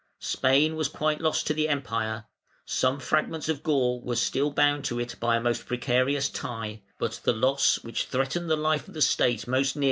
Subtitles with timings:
[0.17, 2.25] Spain was quite lost to the Empire:
[2.65, 7.19] some fragments of Gaul were still bound to it by a most precarious tie; but
[7.23, 9.77] the loss which threatened the life of the State most nearly was the loss of
[9.77, 9.79] Africa.